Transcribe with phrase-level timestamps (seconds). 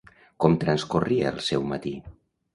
[0.45, 1.95] Com transcorria el seu matí?